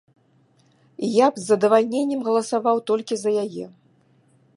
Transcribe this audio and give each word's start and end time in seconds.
Я 1.15 1.27
б 1.35 1.41
з 1.41 1.43
задавальненнем 1.51 2.21
галасаваў 2.29 2.77
толькі 2.91 3.15
за 3.25 3.31
яе. 3.43 3.65